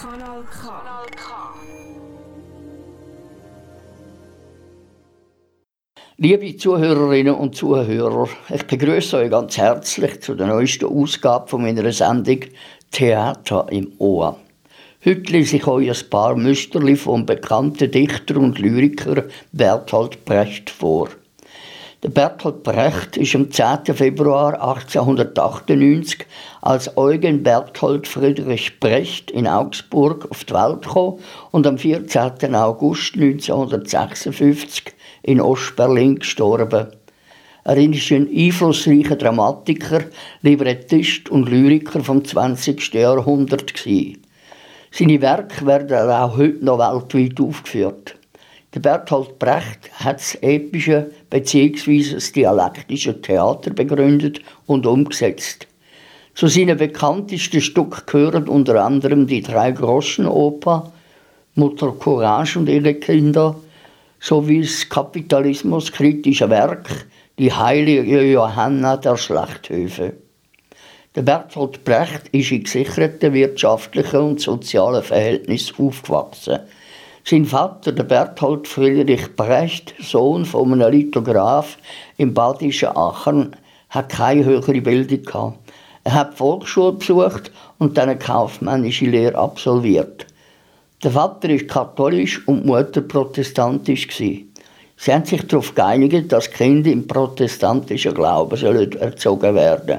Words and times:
Kanal 0.00 0.42
K. 0.44 0.68
Kanal 0.68 1.06
K. 1.16 1.28
Liebe 6.20 6.56
Zuhörerinnen 6.56 7.34
und 7.34 7.54
Zuhörer, 7.54 8.28
ich 8.52 8.64
begrüße 8.64 9.18
euch 9.18 9.30
ganz 9.30 9.56
herzlich 9.56 10.20
zu 10.20 10.34
der 10.34 10.48
neuesten 10.48 10.86
Ausgabe 10.86 11.48
von 11.48 11.62
meiner 11.62 11.92
Sendung 11.92 12.40
Theater 12.90 13.66
im 13.70 13.92
Ohr. 13.98 14.36
Heute 15.04 15.32
lese 15.32 15.56
ich 15.56 15.66
euch 15.68 15.88
ein 15.88 16.10
paar 16.10 16.34
Müsterli 16.34 16.96
vom 16.96 17.24
bekannten 17.24 17.90
Dichter 17.90 18.36
und 18.36 18.58
Lyriker 18.58 19.24
Bertolt 19.52 20.24
Brecht 20.24 20.70
vor. 20.70 21.08
Der 22.04 22.10
Bertolt 22.10 22.62
Brecht 22.62 23.16
ist 23.16 23.34
am 23.34 23.50
10. 23.50 23.92
Februar 23.92 24.54
1898 24.62 26.26
als 26.62 26.96
Eugen 26.96 27.42
Berthold 27.42 28.06
Friedrich 28.06 28.78
Brecht 28.78 29.32
in 29.32 29.48
Augsburg 29.48 30.30
auf 30.30 30.44
die 30.44 30.54
Welt 30.54 30.82
gekommen 30.82 31.18
und 31.50 31.66
am 31.66 31.76
14. 31.76 32.54
August 32.54 33.16
1956 33.16 34.94
in 35.22 35.40
Ostberlin 35.40 36.20
gestorben. 36.20 36.86
Er 37.64 37.76
ist 37.76 38.12
ein 38.12 38.28
einflussreicher 38.32 39.16
Dramatiker, 39.16 40.04
Librettist 40.42 41.28
und 41.30 41.48
Lyriker 41.48 42.04
vom 42.04 42.24
20. 42.24 42.94
Jahrhundert. 42.94 43.74
Seine 44.92 45.20
Werke 45.20 45.66
werden 45.66 46.10
auch 46.10 46.36
heute 46.36 46.64
noch 46.64 46.78
weltweit 46.78 47.40
aufgeführt. 47.40 48.17
Der 48.78 48.90
Bertolt 48.96 49.40
Brecht 49.40 49.90
hat 49.92 50.20
das 50.20 50.36
epische 50.40 51.10
bzw. 51.30 52.14
das 52.14 52.30
dialektische 52.30 53.20
Theater 53.20 53.70
begründet 53.70 54.40
und 54.66 54.86
umgesetzt. 54.86 55.66
Zu 56.36 56.46
seinen 56.46 56.78
bekanntesten 56.78 57.60
Stücken 57.60 58.02
gehören 58.06 58.46
unter 58.46 58.84
anderem 58.84 59.26
die 59.26 59.42
drei 59.42 59.72
Groschenoper, 59.72 60.92
Mutter 61.56 61.90
Courage 61.90 62.60
und 62.60 62.68
ihre 62.68 62.94
Kinder, 62.94 63.56
sowie 64.20 64.60
das 64.60 64.88
kapitalismuskritische 64.88 66.48
Werk 66.48 67.06
Die 67.36 67.52
heilige 67.52 68.22
Johanna 68.22 68.96
der 68.96 69.16
Schlachthöfe. 69.16 70.12
Der 71.16 71.22
Bertolt 71.22 71.82
Brecht 71.82 72.28
ist 72.30 72.52
in 72.52 72.62
gesicherten 72.62 73.34
wirtschaftlichen 73.34 74.20
und 74.20 74.40
sozialen 74.40 75.02
Verhältnissen 75.02 75.84
aufgewachsen. 75.84 76.60
Sein 77.28 77.44
Vater, 77.44 77.92
der 77.92 78.04
Berthold 78.04 78.66
Friedrich 78.66 79.36
Brecht, 79.36 79.92
Sohn 80.00 80.46
von 80.46 80.72
einem 80.72 80.90
Lithograph 80.90 81.76
im 82.16 82.32
badischen 82.32 82.96
Aachen, 82.96 83.54
hat 83.90 84.08
keine 84.08 84.46
höhere 84.46 84.80
Bildung 84.80 85.22
gehabt. 85.24 85.58
Er 86.04 86.14
hat 86.14 86.38
Volksschule 86.38 86.92
besucht 86.92 87.52
und 87.78 87.98
dann 87.98 88.08
eine 88.08 88.18
kaufmännische 88.18 89.04
Lehre 89.04 89.36
absolviert. 89.36 90.24
Der 91.04 91.10
Vater 91.10 91.50
ist 91.50 91.68
katholisch 91.68 92.48
und 92.48 92.62
die 92.62 92.66
Mutter 92.66 93.02
protestantisch 93.02 94.08
Sie 94.16 94.48
haben 95.06 95.26
sich 95.26 95.46
darauf 95.46 95.74
geeinigt, 95.74 96.32
dass 96.32 96.50
Kinder 96.50 96.90
im 96.90 97.06
protestantischen 97.06 98.14
Glauben 98.14 98.96
erzogen 99.00 99.54
werden. 99.54 99.98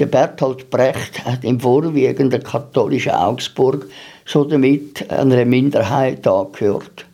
Der 0.00 0.06
Bertolt 0.06 0.70
Brecht 0.70 1.26
hat 1.26 1.44
im 1.44 1.60
vorwiegenden 1.60 2.42
katholischen 2.42 3.12
Augsburg 3.12 3.86
so 4.24 4.44
damit 4.44 5.10
einer 5.10 5.44
Minderheit 5.44 6.26
angehört. 6.26 7.04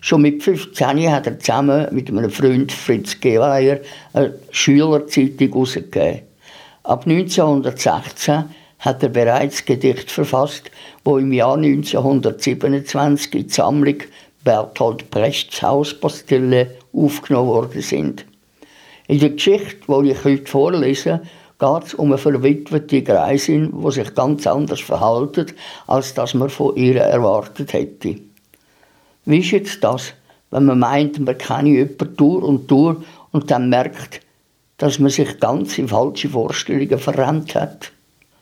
Schon 0.00 0.22
mit 0.22 0.42
15 0.42 1.12
hat 1.12 1.26
er 1.26 1.38
zusammen 1.38 1.88
mit 1.94 2.08
einem 2.08 2.30
Freund 2.30 2.72
Fritz 2.72 3.20
Geweier 3.20 3.80
eine 4.14 4.32
Schülerzeitung 4.50 5.48
herausgegeben. 5.48 6.20
Ab 6.84 7.06
1916 7.06 8.44
hat 8.78 9.02
er 9.02 9.08
bereits 9.10 9.66
Gedicht 9.66 10.10
verfasst, 10.10 10.70
wo 11.04 11.18
im 11.18 11.34
Jahr 11.34 11.56
1927 11.56 13.34
in 13.34 13.42
die 13.42 13.52
Sammlung 13.52 13.96
Bertolt 14.42 15.10
Brechts 15.10 15.60
Hauspostille 15.60 16.78
aufgenommen 16.94 17.50
worden 17.50 17.82
sind. 17.82 18.24
In 19.06 19.20
der 19.20 19.30
Geschichte, 19.30 19.76
die 19.86 20.12
ich 20.12 20.24
heute 20.24 20.46
vorlese, 20.46 21.20
geht 21.62 21.84
es 21.84 21.94
um 21.94 22.08
eine 22.08 22.18
verwitwete 22.18 23.02
Greisin, 23.02 23.72
die 23.72 23.92
sich 23.92 24.12
ganz 24.16 24.48
anders 24.48 24.80
verhält, 24.80 25.54
als 25.86 26.12
das 26.12 26.34
man 26.34 26.50
von 26.50 26.74
ihr 26.74 27.00
erwartet 27.00 27.72
hätte. 27.72 28.16
Wie 29.24 29.38
ist 29.38 29.52
jetzt 29.52 29.84
das, 29.84 30.12
wenn 30.50 30.64
man 30.64 30.80
meint, 30.80 31.20
man 31.20 31.38
kenne 31.38 31.68
jemanden 31.68 32.16
durch 32.16 32.42
und 32.42 32.68
durch 32.68 32.96
und 33.30 33.48
dann 33.52 33.68
merkt, 33.68 34.20
dass 34.78 34.98
man 34.98 35.10
sich 35.10 35.38
ganz 35.38 35.78
in 35.78 35.86
falsche 35.86 36.30
Vorstellungen 36.30 36.98
verrennt 36.98 37.54
hat? 37.54 37.92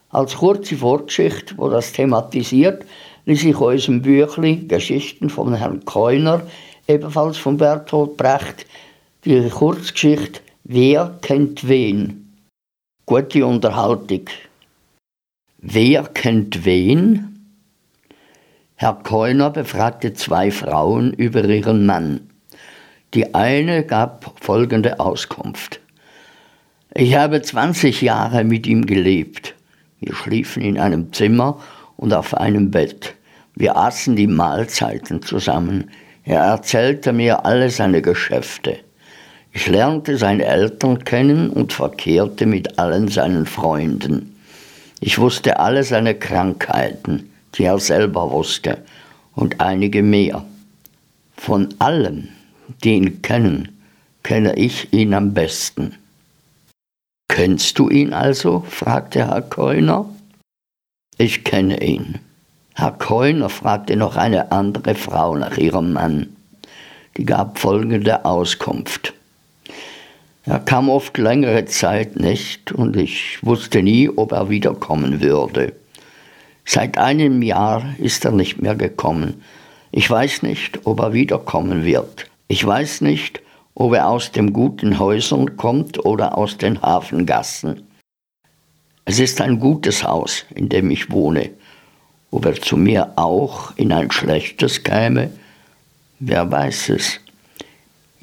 Als 0.09 0.37
kurze 0.37 0.77
Vorgeschichte, 0.77 1.55
wo 1.59 1.69
das 1.69 1.93
thematisiert, 1.93 2.87
ließ 3.27 3.45
ich 3.45 3.61
unserem 3.61 4.01
Büchlein 4.01 4.67
Geschichten 4.67 5.29
von 5.29 5.53
Herrn 5.53 5.85
Keuner, 5.85 6.41
ebenfalls 6.89 7.37
von 7.37 7.59
Bertolt 7.59 8.17
Brecht, 8.17 8.65
die 9.27 9.47
Kurzgeschichte 9.51 10.41
Wer 10.65 11.19
kennt 11.21 11.67
wen 11.69 12.20
gute 13.11 13.45
Unterhaltung. 13.45 14.27
Wer 15.59 16.05
kennt 16.05 16.65
wen? 16.65 17.45
Herr 18.77 18.95
Keuner 19.03 19.51
befragte 19.51 20.13
zwei 20.15 20.53
Frauen 20.53 21.13
über 21.15 21.43
ihren 21.43 21.87
Mann. 21.87 22.31
Die 23.15 23.35
eine 23.35 23.85
gab 23.85 24.33
folgende 24.41 25.01
Auskunft. 25.01 25.81
Ich 26.95 27.17
habe 27.17 27.43
20 27.43 28.01
Jahre 28.01 28.45
mit 28.45 28.69
ihm 28.69 28.87
gelebt. 28.87 29.57
Wir 29.99 30.15
schliefen 30.15 30.63
in 30.63 30.79
einem 30.79 31.13
Zimmer 31.13 31.61
und 31.97 32.15
auf 32.15 32.35
einem 32.35 32.71
Bett. 32.71 33.17
Wir 33.57 33.77
aßen 33.77 34.15
die 34.15 34.29
Mahlzeiten 34.29 35.21
zusammen. 35.21 35.91
Er 36.23 36.43
erzählte 36.43 37.13
mir 37.13 37.45
alle 37.45 37.71
seine 37.71 38.03
Geschäfte. 38.03 38.79
Ich 39.53 39.67
lernte 39.67 40.17
seine 40.17 40.45
Eltern 40.45 41.05
kennen 41.05 41.51
und 41.51 41.73
verkehrte 41.73 42.47
mit 42.47 42.79
allen 42.79 43.09
seinen 43.09 43.47
Freunden. 43.47 44.37
Ich 45.01 45.19
wusste 45.19 45.59
alle 45.59 45.83
seine 45.83 46.15
Krankheiten, 46.15 47.31
die 47.55 47.65
er 47.65 47.79
selber 47.79 48.31
wusste, 48.31 48.79
und 49.35 49.61
einige 49.61 50.03
mehr. 50.03 50.45
Von 51.37 51.69
allen, 51.79 52.29
die 52.85 52.95
ihn 52.95 53.23
kennen, 53.23 53.81
kenne 54.23 54.55
ich 54.57 54.93
ihn 54.93 55.15
am 55.15 55.33
besten. 55.35 55.95
Kennst 57.29 57.79
du 57.79 57.89
ihn 57.89 58.13
also? 58.13 58.65
fragte 58.69 59.27
Herr 59.27 59.43
Keuner. 59.43 60.05
Ich 61.17 61.45
kenne 61.45 61.83
ihn. 61.83 62.19
Herr 62.75 62.93
Keuner 62.93 63.49
fragte 63.49 63.97
noch 63.97 64.17
eine 64.17 64.53
andere 64.53 64.95
Frau 64.95 65.37
nach 65.37 65.57
ihrem 65.57 65.93
Mann. 65.93 66.37
Die 67.17 67.25
gab 67.25 67.59
folgende 67.59 68.25
Auskunft. 68.25 69.15
Er 70.51 70.59
kam 70.59 70.89
oft 70.91 71.17
längere 71.17 71.67
Zeit 71.67 72.19
nicht 72.19 72.73
und 72.73 72.97
ich 72.97 73.39
wusste 73.41 73.85
nie, 73.85 74.09
ob 74.09 74.33
er 74.33 74.51
wiederkommen 74.51 75.21
würde. 75.21 75.75
Seit 76.65 76.99
einem 76.99 77.41
Jahr 77.41 77.95
ist 77.99 78.25
er 78.25 78.33
nicht 78.33 78.61
mehr 78.61 78.75
gekommen. 78.75 79.45
Ich 79.93 80.11
weiß 80.11 80.43
nicht, 80.43 80.81
ob 80.87 80.99
er 80.99 81.13
wiederkommen 81.13 81.85
wird. 81.85 82.29
Ich 82.49 82.67
weiß 82.67 83.03
nicht, 83.03 83.41
ob 83.77 83.95
er 83.95 84.09
aus 84.09 84.33
den 84.33 84.53
guten 84.53 84.99
Häusern 84.99 85.57
kommt 85.57 86.05
oder 86.05 86.37
aus 86.37 86.59
den 86.59 86.83
Hafengassen. 86.83 87.85
Es 89.05 89.21
ist 89.21 89.41
ein 89.41 89.61
gutes 89.61 90.03
Haus, 90.03 90.47
in 90.53 90.69
dem 90.69 90.91
ich 90.91 91.13
wohne. 91.13 91.51
Ob 92.33 92.45
er 92.47 92.61
zu 92.61 92.77
mir 92.77 93.13
auch 93.15 93.77
in 93.77 93.93
ein 93.93 94.11
schlechtes 94.11 94.83
käme, 94.83 95.31
wer 96.19 96.51
weiß 96.51 96.89
es. 96.89 97.21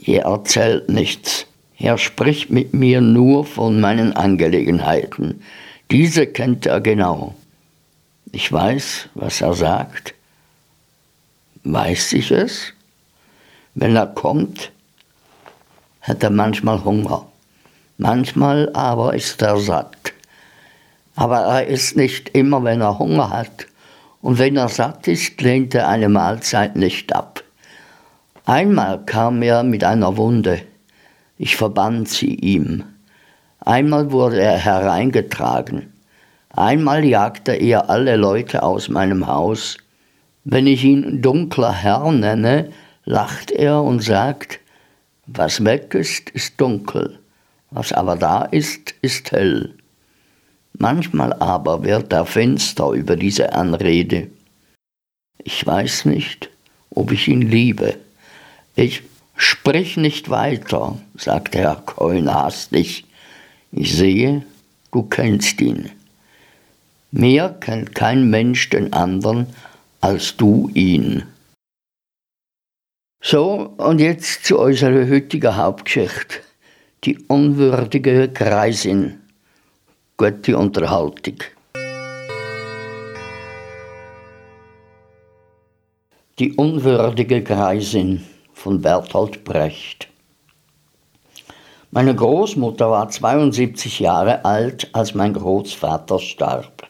Er 0.05 0.23
erzählt 0.23 0.89
nichts. 0.89 1.47
Er 1.79 1.97
spricht 1.97 2.49
mit 2.49 2.73
mir 2.73 3.01
nur 3.01 3.45
von 3.45 3.79
meinen 3.79 4.13
Angelegenheiten. 4.13 5.43
Diese 5.91 6.25
kennt 6.25 6.65
er 6.65 6.81
genau. 6.81 7.35
Ich 8.31 8.51
weiß, 8.51 9.09
was 9.13 9.41
er 9.41 9.53
sagt. 9.53 10.15
Weiß 11.63 12.13
ich 12.13 12.31
es? 12.31 12.73
Wenn 13.75 13.95
er 13.95 14.07
kommt, 14.07 14.71
hat 16.01 16.23
er 16.23 16.31
manchmal 16.31 16.83
Hunger. 16.83 17.27
Manchmal 17.97 18.71
aber 18.73 19.13
ist 19.13 19.41
er 19.41 19.57
satt. 19.59 20.13
Aber 21.15 21.39
er 21.39 21.67
ist 21.67 21.95
nicht 21.95 22.29
immer, 22.29 22.63
wenn 22.63 22.81
er 22.81 22.97
Hunger 22.97 23.29
hat. 23.29 23.67
Und 24.21 24.39
wenn 24.39 24.57
er 24.57 24.69
satt 24.69 25.07
ist, 25.07 25.39
lehnt 25.41 25.75
er 25.75 25.87
eine 25.87 26.09
Mahlzeit 26.09 26.75
nicht 26.75 27.13
ab. 27.13 27.43
Einmal 28.45 29.03
kam 29.05 29.41
er 29.41 29.63
mit 29.63 29.83
einer 29.83 30.17
Wunde. 30.17 30.61
Ich 31.37 31.55
verband 31.55 32.09
sie 32.09 32.35
ihm. 32.35 32.83
Einmal 33.59 34.11
wurde 34.11 34.41
er 34.41 34.57
hereingetragen. 34.57 35.93
Einmal 36.49 37.05
jagte 37.05 37.53
er 37.53 37.89
alle 37.89 38.15
Leute 38.15 38.63
aus 38.63 38.89
meinem 38.89 39.27
Haus. 39.27 39.77
Wenn 40.43 40.65
ich 40.65 40.83
ihn 40.83 41.21
dunkler 41.21 41.73
Herr 41.73 42.11
nenne, 42.11 42.71
lacht 43.05 43.51
er 43.51 43.83
und 43.83 44.01
sagt, 44.01 44.59
was 45.27 45.63
weg 45.63 45.93
ist, 45.93 46.29
ist 46.31 46.59
dunkel, 46.59 47.19
Was 47.69 47.91
aber 47.91 48.15
da 48.15 48.43
ist, 48.43 48.95
ist 49.01 49.31
hell. 49.31 49.73
Manchmal 50.79 51.33
aber 51.33 51.83
wird 51.83 52.13
er 52.13 52.25
finster 52.25 52.91
über 52.91 53.15
diese 53.17 53.53
Anrede. 53.53 54.29
Ich 55.43 55.65
weiß 55.65 56.05
nicht, 56.05 56.49
ob 56.91 57.11
ich 57.11 57.27
ihn 57.27 57.41
liebe. 57.41 57.95
Ich 58.75 59.03
sprich 59.37 59.95
nicht 59.95 60.29
weiter, 60.29 60.97
sagte 61.15 61.59
Herr 61.59 61.81
Coyne 61.85 62.33
hastig. 62.33 63.05
Ich 63.71 63.95
sehe, 63.95 64.43
du 64.91 65.03
kennst 65.03 65.61
ihn. 65.61 65.89
Mehr 67.11 67.49
kennt 67.49 67.95
kein 67.95 68.29
Mensch 68.29 68.69
den 68.69 68.91
anderen 68.91 69.47
als 70.01 70.35
du 70.35 70.69
ihn. 70.73 71.23
So, 73.21 73.73
und 73.77 73.99
jetzt 73.99 74.45
zu 74.45 74.59
unserer 74.59 75.09
heutigen 75.09 75.55
Hauptgeschichte. 75.55 76.37
Die 77.03 77.17
unwürdige 77.27 78.29
Greisin. 78.29 79.21
Gute 80.17 80.57
Unterhaltung. 80.57 81.37
Die 86.39 86.53
unwürdige 86.53 87.43
Greisin 87.43 88.23
von 88.57 88.81
Bertolt 88.81 89.43
Brecht. 89.43 90.07
Meine 91.91 92.15
Großmutter 92.15 92.89
war 92.89 93.07
72 93.07 93.99
Jahre 93.99 94.43
alt, 94.45 94.89
als 94.93 95.13
mein 95.13 95.33
Großvater 95.33 96.19
starb. 96.19 96.87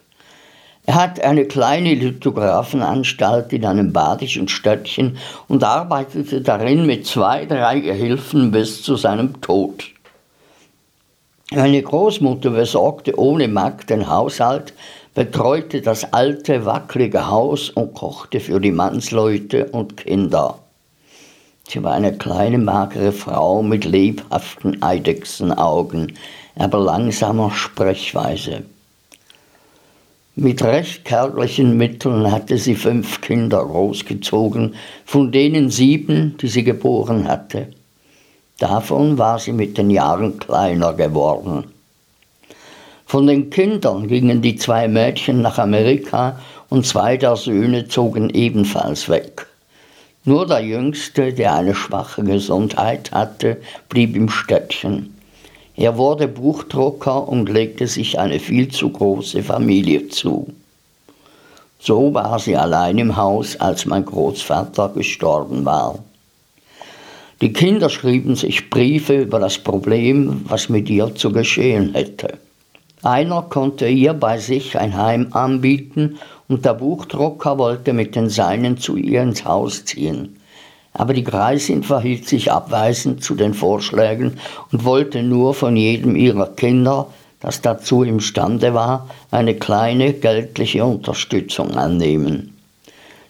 Er 0.86 0.96
hat 0.96 1.20
eine 1.20 1.44
kleine 1.46 1.94
Lithographenanstalt 1.94 3.52
in 3.52 3.66
einem 3.66 3.92
badischen 3.92 4.48
Städtchen 4.48 5.18
und 5.50 5.64
arbeitete 5.64 6.42
darin 6.42 6.86
mit 6.86 7.06
zwei, 7.06 7.46
drei 7.46 7.82
Gehilfen 7.82 8.52
bis 8.52 8.82
zu 8.82 8.96
seinem 8.96 9.42
Tod. 9.42 9.84
Meine 11.52 11.82
Großmutter 11.82 12.52
besorgte 12.52 13.20
ohne 13.20 13.50
Magd 13.50 13.90
den 13.90 14.10
Haushalt, 14.10 14.74
betreute 15.14 15.82
das 15.82 16.14
alte, 16.14 16.66
wackelige 16.66 17.30
Haus 17.30 17.70
und 17.70 17.94
kochte 17.94 18.40
für 18.40 18.62
die 18.62 18.72
Mannsleute 18.72 19.66
und 19.66 19.98
Kinder. 19.98 20.60
Sie 21.70 21.84
war 21.84 21.94
eine 21.94 22.18
kleine, 22.18 22.60
magere 22.60 23.12
Frau 23.12 23.62
mit 23.62 23.84
lebhaften 23.84 24.82
Eidechsenaugen, 24.82 26.14
aber 26.56 26.80
langsamer 26.80 27.52
Sprechweise. 27.52 28.64
Mit 30.36 30.64
recht 30.64 31.04
kärglichen 31.04 31.76
Mitteln 31.76 32.32
hatte 32.32 32.58
sie 32.58 32.76
fünf 32.76 33.20
Kinder 33.20 33.66
großgezogen, 33.66 34.76
von 35.04 35.32
denen 35.32 35.70
sieben, 35.70 36.38
die 36.40 36.48
sie 36.48 36.64
geboren 36.64 37.28
hatte. 37.28 37.68
Davon 38.60 39.18
war 39.18 39.38
sie 39.38 39.52
mit 39.52 39.78
den 39.78 39.90
Jahren 39.90 40.40
kleiner 40.40 40.94
geworden. 40.94 41.66
Von 43.06 43.28
den 43.28 43.50
Kindern 43.50 44.08
gingen 44.08 44.42
die 44.42 44.56
zwei 44.56 44.88
Mädchen 44.88 45.42
nach 45.42 45.58
Amerika 45.58 46.40
und 46.70 46.86
zwei 46.86 47.18
der 47.18 47.36
Söhne 47.36 47.88
zogen 47.88 48.30
ebenfalls 48.30 49.10
weg. 49.10 49.48
Nur 50.28 50.46
der 50.46 50.60
Jüngste, 50.60 51.32
der 51.32 51.54
eine 51.54 51.74
schwache 51.74 52.22
Gesundheit 52.22 53.14
hatte, 53.14 53.62
blieb 53.88 54.14
im 54.14 54.28
Städtchen. 54.28 55.16
Er 55.78 55.96
wurde 55.96 56.28
Buchdrucker 56.28 57.30
und 57.30 57.48
legte 57.48 57.88
sich 57.88 58.20
eine 58.20 58.42
viel 58.42 58.68
zu 58.68 58.90
große 58.90 59.42
Familie 59.42 60.10
zu. 60.10 60.48
So 61.80 62.14
war 62.14 62.40
sie 62.40 62.58
allein 62.58 62.98
im 62.98 63.16
Haus, 63.16 63.56
als 63.56 63.86
mein 63.86 64.04
Großvater 64.04 64.90
gestorben 64.90 65.64
war. 65.64 66.00
Die 67.40 67.54
Kinder 67.54 67.90
schrieben 67.90 68.36
sich 68.36 68.70
Briefe 68.70 69.22
über 69.22 69.40
das 69.40 69.58
Problem, 69.58 70.44
was 70.50 70.68
mit 70.68 70.90
ihr 70.90 71.16
zu 71.16 71.32
geschehen 71.32 71.94
hätte. 71.94 72.38
Einer 73.02 73.44
konnte 73.44 73.88
ihr 73.88 74.14
bei 74.14 74.40
sich 74.40 74.78
ein 74.78 74.98
Heim 74.98 75.30
anbieten 75.32 76.18
und 76.48 76.66
der 76.66 76.74
Buchdrucker 76.74 77.58
wollte 77.58 77.94
mit 77.94 78.16
den 78.16 78.30
Seinen 78.30 78.78
zu 78.78 78.96
ihr 78.96 79.22
ins 79.22 79.46
Haus 79.46 79.86
ziehen. 79.86 80.40
Aber 80.94 81.14
die 81.14 81.24
Greisin 81.24 81.84
verhielt 81.84 82.28
sich 82.28 82.52
abweisend 82.52 83.24
zu 83.24 83.36
den 83.36 83.54
Vorschlägen 83.54 84.40
und 84.72 84.84
wollte 84.84 85.22
nur 85.22 85.54
von 85.54 85.76
jedem 85.76 86.16
ihrer 86.16 86.48
Kinder, 86.48 87.08
das 87.40 87.62
dazu 87.62 88.04
imstande 88.04 88.74
war, 88.74 89.10
eine 89.30 89.56
kleine 89.56 90.14
geldliche 90.14 90.84
Unterstützung 90.86 91.76
annehmen. 91.76 92.58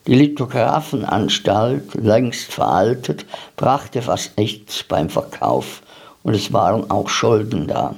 Die 0.06 0.16
Lithographenanstalt, 0.16 1.96
längst 1.96 2.54
veraltet, 2.54 3.26
brachte 3.58 4.02
fast 4.02 4.38
nichts 4.38 4.84
beim 4.84 5.10
Verkauf 5.10 5.82
und 6.24 6.34
es 6.34 6.54
waren 6.54 6.90
auch 6.90 7.10
Schulden 7.10 7.68
da. 7.68 7.96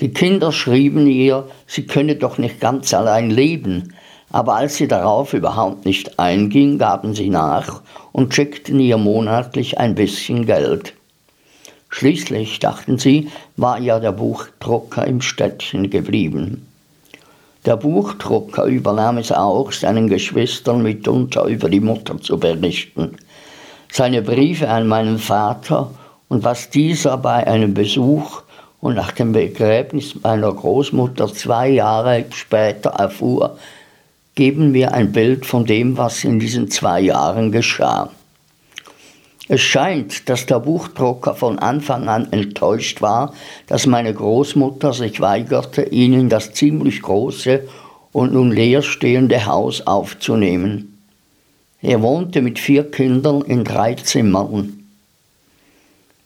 Die 0.00 0.12
Kinder 0.12 0.50
schrieben 0.50 1.06
ihr, 1.06 1.46
sie 1.66 1.86
könne 1.86 2.16
doch 2.16 2.38
nicht 2.38 2.58
ganz 2.58 2.94
allein 2.94 3.30
leben, 3.30 3.94
aber 4.30 4.54
als 4.54 4.76
sie 4.76 4.88
darauf 4.88 5.34
überhaupt 5.34 5.84
nicht 5.84 6.18
einging, 6.18 6.78
gaben 6.78 7.14
sie 7.14 7.28
nach 7.28 7.82
und 8.12 8.34
schickten 8.34 8.80
ihr 8.80 8.96
monatlich 8.96 9.78
ein 9.78 9.94
bisschen 9.94 10.46
Geld. 10.46 10.94
Schließlich, 11.90 12.60
dachten 12.60 12.98
sie, 12.98 13.28
war 13.56 13.78
ja 13.78 13.98
der 13.98 14.12
Buchdrucker 14.12 15.06
im 15.06 15.20
Städtchen 15.20 15.90
geblieben. 15.90 16.66
Der 17.66 17.76
Buchdrucker 17.76 18.64
übernahm 18.64 19.18
es 19.18 19.32
auch, 19.32 19.72
seinen 19.72 20.08
Geschwistern 20.08 20.82
mitunter 20.82 21.44
über 21.44 21.68
die 21.68 21.80
Mutter 21.80 22.18
zu 22.20 22.38
berichten. 22.38 23.16
Seine 23.92 24.22
Briefe 24.22 24.68
an 24.68 24.86
meinen 24.86 25.18
Vater 25.18 25.90
und 26.28 26.44
was 26.44 26.70
dieser 26.70 27.18
bei 27.18 27.46
einem 27.46 27.74
Besuch 27.74 28.42
und 28.80 28.94
nach 28.94 29.12
dem 29.12 29.32
Begräbnis 29.32 30.14
meiner 30.22 30.52
Großmutter 30.52 31.32
zwei 31.32 31.68
Jahre 31.68 32.24
später 32.30 32.90
erfuhr, 32.90 33.58
geben 34.34 34.72
mir 34.72 34.92
ein 34.92 35.12
Bild 35.12 35.44
von 35.44 35.66
dem, 35.66 35.98
was 35.98 36.24
in 36.24 36.38
diesen 36.38 36.70
zwei 36.70 37.00
Jahren 37.00 37.52
geschah. 37.52 38.10
Es 39.48 39.60
scheint, 39.60 40.28
dass 40.28 40.46
der 40.46 40.60
Buchdrucker 40.60 41.34
von 41.34 41.58
Anfang 41.58 42.08
an 42.08 42.32
enttäuscht 42.32 43.02
war, 43.02 43.34
dass 43.66 43.84
meine 43.84 44.14
Großmutter 44.14 44.92
sich 44.92 45.20
weigerte, 45.20 45.82
ihn 45.82 46.12
in 46.12 46.28
das 46.28 46.52
ziemlich 46.52 47.02
große 47.02 47.68
und 48.12 48.32
nun 48.32 48.52
leerstehende 48.52 49.46
Haus 49.46 49.86
aufzunehmen. 49.86 50.98
Er 51.82 52.00
wohnte 52.00 52.42
mit 52.42 52.58
vier 52.58 52.90
Kindern 52.90 53.42
in 53.42 53.64
drei 53.64 53.94
Zimmern. 53.94 54.79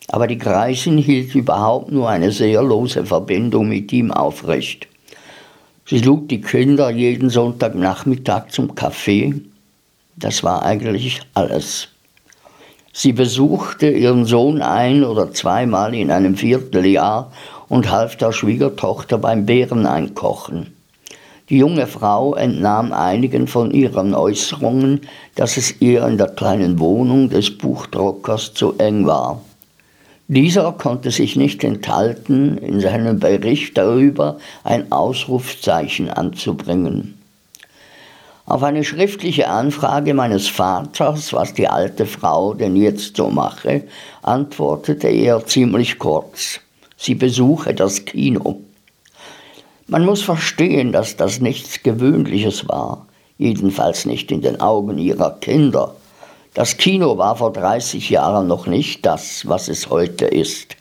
Aber 0.08 0.26
die 0.26 0.38
Greisin 0.38 0.98
hielt 0.98 1.34
überhaupt 1.34 1.90
nur 1.90 2.08
eine 2.08 2.30
sehr 2.30 2.62
lose 2.62 3.04
Verbindung 3.06 3.68
mit 3.68 3.92
ihm 3.92 4.10
aufrecht. 4.10 4.86
Sie 5.86 5.98
lud 5.98 6.30
die 6.30 6.40
Kinder 6.40 6.90
jeden 6.90 7.30
Sonntagnachmittag 7.30 8.48
zum 8.48 8.74
Kaffee. 8.74 9.34
Das 10.16 10.42
war 10.42 10.62
eigentlich 10.62 11.20
alles. 11.34 11.88
Sie 12.92 13.12
besuchte 13.12 13.90
ihren 13.90 14.24
Sohn 14.24 14.62
ein 14.62 15.04
oder 15.04 15.32
zweimal 15.32 15.94
in 15.94 16.10
einem 16.10 16.36
Vierteljahr 16.36 17.32
und 17.68 17.90
half 17.90 18.16
der 18.16 18.32
Schwiegertochter 18.32 19.18
beim 19.18 19.46
Bäreneinkochen. 19.46 20.74
Die 21.50 21.58
junge 21.58 21.86
Frau 21.86 22.34
entnahm 22.34 22.92
einigen 22.92 23.48
von 23.48 23.72
ihren 23.72 24.14
Äußerungen, 24.14 25.02
dass 25.34 25.56
es 25.56 25.80
ihr 25.80 26.06
in 26.06 26.16
der 26.16 26.28
kleinen 26.28 26.78
Wohnung 26.78 27.28
des 27.28 27.58
Buchdruckers 27.58 28.54
zu 28.54 28.78
eng 28.78 29.06
war. 29.06 29.42
Dieser 30.26 30.72
konnte 30.72 31.10
sich 31.10 31.36
nicht 31.36 31.62
enthalten, 31.64 32.56
in 32.56 32.80
seinem 32.80 33.20
Bericht 33.20 33.76
darüber 33.76 34.38
ein 34.62 34.90
Ausrufzeichen 34.90 36.08
anzubringen. 36.08 37.18
Auf 38.46 38.62
eine 38.62 38.84
schriftliche 38.84 39.48
Anfrage 39.48 40.14
meines 40.14 40.48
Vaters, 40.48 41.32
was 41.34 41.52
die 41.52 41.68
alte 41.68 42.06
Frau 42.06 42.54
denn 42.54 42.74
jetzt 42.76 43.16
so 43.16 43.28
mache, 43.28 43.84
antwortete 44.22 45.08
er 45.08 45.44
ziemlich 45.46 45.98
kurz. 45.98 46.60
Sie 46.96 47.14
besuche 47.14 47.74
das 47.74 48.06
Kino. 48.06 48.60
Man 49.86 50.06
muss 50.06 50.22
verstehen, 50.22 50.92
dass 50.92 51.16
das 51.16 51.40
nichts 51.40 51.82
Gewöhnliches 51.82 52.66
war, 52.66 53.06
jedenfalls 53.36 54.06
nicht 54.06 54.30
in 54.30 54.40
den 54.40 54.60
Augen 54.60 54.96
ihrer 54.96 55.32
Kinder. 55.40 55.94
Das 56.54 56.76
Kino 56.76 57.18
war 57.18 57.34
vor 57.34 57.52
30 57.52 58.10
Jahren 58.10 58.46
noch 58.46 58.68
nicht 58.68 59.04
das, 59.04 59.48
was 59.48 59.66
es 59.66 59.90
heute 59.90 60.26
ist. 60.26 60.76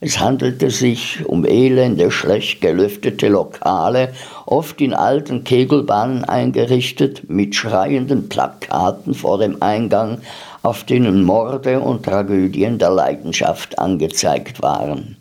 Es 0.00 0.18
handelte 0.18 0.70
sich 0.70 1.24
um 1.24 1.44
elende, 1.46 2.10
schlecht 2.10 2.60
gelüftete 2.60 3.28
Lokale, 3.28 4.12
oft 4.46 4.80
in 4.80 4.92
alten 4.92 5.44
Kegelbahnen 5.44 6.24
eingerichtet, 6.24 7.30
mit 7.30 7.54
schreienden 7.54 8.28
Plakaten 8.28 9.14
vor 9.14 9.38
dem 9.38 9.62
Eingang, 9.62 10.22
auf 10.62 10.82
denen 10.82 11.22
Morde 11.22 11.78
und 11.78 12.04
Tragödien 12.04 12.78
der 12.78 12.90
Leidenschaft 12.90 13.78
angezeigt 13.78 14.60
waren. 14.60 15.16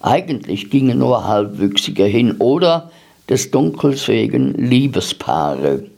Eigentlich 0.00 0.70
gingen 0.70 0.98
nur 0.98 1.28
Halbwüchsige 1.28 2.04
hin 2.04 2.36
oder 2.38 2.90
des 3.28 3.50
Dunkels 3.50 4.08
wegen 4.08 4.54
Liebespaare. 4.54 5.91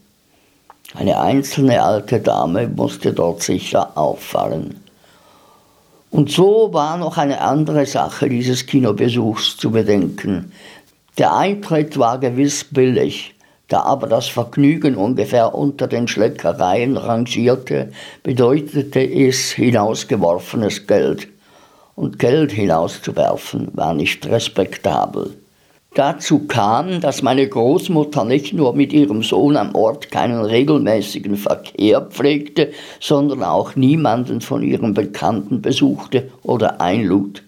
Eine 0.97 1.19
einzelne 1.21 1.83
alte 1.83 2.21
Dame 2.21 2.69
musste 2.69 3.13
dort 3.13 3.43
sicher 3.43 3.99
auffallen. 3.99 4.81
Und 6.11 6.31
so 6.31 6.73
war 6.73 6.97
noch 6.97 7.19
eine 7.19 7.41
andere 7.41 7.85
Sache 7.85 8.29
dieses 8.29 8.67
Kinobesuchs 8.67 9.57
zu 9.57 9.73
bedenken. 9.73 10.53
Der 11.19 11.37
Eintritt 11.37 11.99
war 11.99 12.19
gewiss 12.19 12.63
billig, 12.63 13.35
da 13.67 13.81
aber 13.81 14.07
das 14.07 14.29
Vergnügen 14.29 14.95
ungefähr 14.95 15.53
unter 15.57 15.89
den 15.89 16.07
Schleckereien 16.07 16.97
rangierte, 16.97 17.91
bedeutete 18.23 19.01
es 19.01 19.51
hinausgeworfenes 19.51 20.87
Geld. 20.87 21.27
Und 21.97 22.21
Geld 22.21 22.53
hinauszuwerfen 22.53 23.69
war 23.73 23.95
nicht 23.95 24.27
respektabel. 24.27 25.35
Dazu 25.95 26.41
kam, 26.49 27.01
dass 27.01 27.23
meine 27.23 27.49
Großmutter 27.49 28.25
nicht 28.25 28.53
nur 28.53 28.75
mit 28.75 28.93
ihrem 28.93 29.23
Sohn 29.23 29.57
am 29.57 29.77
Ort 29.77 30.11
keinen 30.11 30.45
regelmäßigen 30.45 31.37
Verkehr 31.37 32.01
pflegte, 32.01 32.73
sondern 32.99 33.45
auch 33.45 33.77
niemanden 33.77 34.41
von 34.41 34.65
ihren 34.65 34.93
Bekannten 34.93 35.63
besuchte 35.63 36.33
oder 36.43 36.81
einlud. 36.81 37.45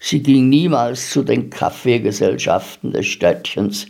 Sie 0.00 0.24
ging 0.24 0.48
niemals 0.48 1.10
zu 1.10 1.22
den 1.22 1.50
Kaffeegesellschaften 1.50 2.92
des 2.92 3.06
Städtchens. 3.06 3.86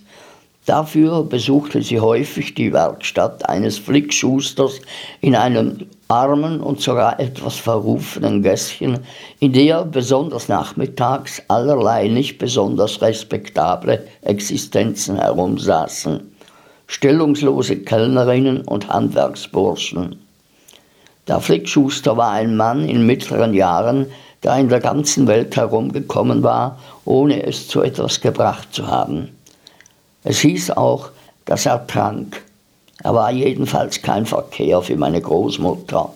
Dafür 0.66 1.24
besuchte 1.24 1.82
sie 1.82 2.00
häufig 2.00 2.54
die 2.54 2.72
Werkstatt 2.72 3.46
eines 3.48 3.76
Flickschusters 3.76 4.80
in 5.20 5.36
einem 5.36 5.86
armen 6.08 6.60
und 6.60 6.80
sogar 6.80 7.20
etwas 7.20 7.56
verrufenen 7.56 8.42
Gässchen, 8.42 9.00
in 9.40 9.52
der 9.52 9.84
besonders 9.84 10.48
nachmittags 10.48 11.42
allerlei 11.48 12.08
nicht 12.08 12.38
besonders 12.38 13.02
respektable 13.02 14.06
Existenzen 14.22 15.18
herumsaßen. 15.18 16.34
Stellungslose 16.86 17.76
Kellnerinnen 17.76 18.62
und 18.62 18.88
Handwerksburschen. 18.88 20.16
Der 21.28 21.40
Flickschuster 21.40 22.16
war 22.16 22.32
ein 22.32 22.56
Mann 22.56 22.88
in 22.88 23.04
mittleren 23.04 23.52
Jahren, 23.52 24.06
der 24.42 24.56
in 24.56 24.68
der 24.70 24.80
ganzen 24.80 25.26
Welt 25.26 25.56
herumgekommen 25.56 26.42
war, 26.42 26.78
ohne 27.04 27.42
es 27.42 27.68
zu 27.68 27.82
etwas 27.82 28.20
gebracht 28.20 28.68
zu 28.72 28.86
haben. 28.86 29.30
Es 30.24 30.40
hieß 30.40 30.72
auch, 30.72 31.10
dass 31.44 31.66
er 31.66 31.86
trank. 31.86 32.42
Er 33.02 33.14
war 33.14 33.30
jedenfalls 33.30 34.00
kein 34.00 34.24
Verkehr 34.24 34.80
für 34.80 34.96
meine 34.96 35.20
Großmutter. 35.20 36.12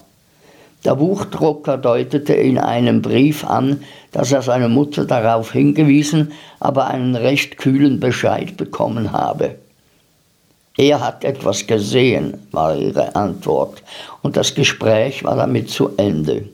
Der 0.85 0.95
Buchdrucker 0.95 1.77
deutete 1.77 2.33
in 2.33 2.57
einem 2.57 3.03
Brief 3.03 3.45
an, 3.45 3.83
dass 4.13 4.33
er 4.33 4.43
seine 4.43 4.69
Mutter 4.69 5.05
darauf 5.05 5.53
hingewiesen, 5.53 6.33
aber 6.61 6.87
einen 6.87 7.17
recht 7.17 7.59
kühlen 7.59 8.01
Bescheid 8.01 8.57
bekommen 8.57 9.13
habe. 9.13 9.57
Er 10.79 11.01
hat 11.01 11.25
etwas 11.25 11.67
gesehen, 11.67 12.39
war 12.53 12.77
ihre 12.77 13.17
Antwort, 13.17 13.83
und 14.23 14.37
das 14.37 14.55
Gespräch 14.55 15.25
war 15.25 15.37
damit 15.37 15.69
zu 15.69 15.91
Ende. 15.97 16.45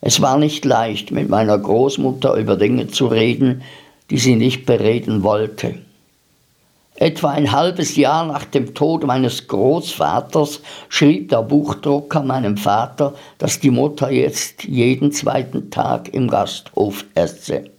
Es 0.00 0.20
war 0.20 0.36
nicht 0.36 0.64
leicht, 0.64 1.12
mit 1.12 1.28
meiner 1.28 1.56
Großmutter 1.56 2.34
über 2.34 2.56
Dinge 2.56 2.88
zu 2.88 3.06
reden, 3.06 3.62
die 4.10 4.18
sie 4.18 4.34
nicht 4.34 4.66
bereden 4.66 5.22
wollte. 5.22 5.76
Etwa 7.00 7.30
ein 7.30 7.50
halbes 7.50 7.96
Jahr 7.96 8.26
nach 8.26 8.44
dem 8.44 8.74
Tod 8.74 9.04
meines 9.04 9.48
Großvaters 9.48 10.60
schrieb 10.90 11.30
der 11.30 11.40
Buchdrucker 11.40 12.22
meinem 12.22 12.58
Vater, 12.58 13.14
dass 13.38 13.58
die 13.58 13.70
Mutter 13.70 14.10
jetzt 14.10 14.64
jeden 14.64 15.10
zweiten 15.10 15.70
Tag 15.70 16.12
im 16.12 16.28
Gasthof 16.28 17.06
esse. 17.14 17.70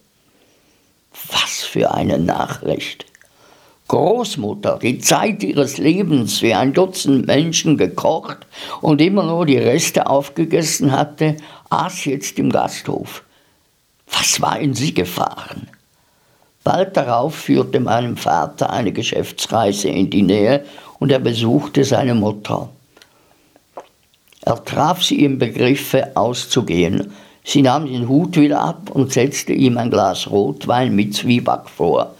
Was 1.29 1.61
für 1.61 1.93
eine 1.93 2.17
Nachricht! 2.17 3.05
Großmutter, 3.89 4.79
die 4.81 4.97
Zeit 4.97 5.43
ihres 5.43 5.77
Lebens 5.77 6.41
wie 6.41 6.55
ein 6.55 6.73
Dutzend 6.73 7.27
Menschen 7.27 7.77
gekocht 7.77 8.47
und 8.81 9.01
immer 9.01 9.21
nur 9.21 9.45
die 9.45 9.59
Reste 9.59 10.07
aufgegessen 10.07 10.93
hatte, 10.93 11.37
aß 11.69 12.05
jetzt 12.05 12.39
im 12.39 12.49
Gasthof. 12.49 13.23
Was 14.07 14.41
war 14.41 14.59
in 14.59 14.73
sie 14.73 14.95
gefahren? 14.95 15.67
Bald 16.63 16.95
darauf 16.95 17.33
führte 17.33 17.79
meinem 17.79 18.17
Vater 18.17 18.69
eine 18.69 18.91
Geschäftsreise 18.91 19.89
in 19.89 20.09
die 20.09 20.21
Nähe 20.21 20.63
und 20.99 21.11
er 21.11 21.19
besuchte 21.19 21.83
seine 21.83 22.13
Mutter. 22.13 22.69
Er 24.41 24.63
traf 24.63 25.01
sie 25.01 25.23
im 25.23 25.39
Begriffe 25.39 26.15
auszugehen. 26.15 27.11
Sie 27.43 27.63
nahm 27.63 27.87
den 27.87 28.07
Hut 28.07 28.37
wieder 28.37 28.61
ab 28.61 28.91
und 28.91 29.11
setzte 29.11 29.53
ihm 29.53 29.77
ein 29.77 29.89
Glas 29.89 30.29
Rotwein 30.29 30.95
mit 30.95 31.15
Zwieback 31.15 31.67
vor. 31.67 32.13